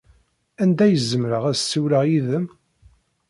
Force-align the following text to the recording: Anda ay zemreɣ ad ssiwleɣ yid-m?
Anda 0.61 0.81
ay 0.85 0.95
zemreɣ 1.09 1.43
ad 1.45 1.57
ssiwleɣ 1.59 2.03
yid-m? 2.09 2.45